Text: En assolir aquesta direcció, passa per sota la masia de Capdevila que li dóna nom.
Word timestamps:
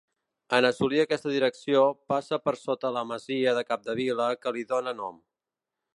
En 0.59 0.67
assolir 0.69 1.01
aquesta 1.01 1.33
direcció, 1.33 1.83
passa 2.13 2.41
per 2.47 2.55
sota 2.63 2.93
la 2.97 3.03
masia 3.13 3.55
de 3.59 3.65
Capdevila 3.69 4.31
que 4.43 4.55
li 4.57 4.69
dóna 4.73 4.99
nom. 5.03 5.25